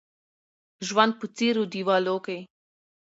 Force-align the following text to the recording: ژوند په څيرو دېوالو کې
ژوند 0.87 1.13
په 1.19 1.25
څيرو 1.35 1.63
دېوالو 1.71 2.17
کې 2.25 2.37